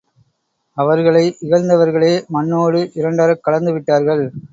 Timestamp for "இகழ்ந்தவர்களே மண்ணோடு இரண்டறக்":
1.41-3.43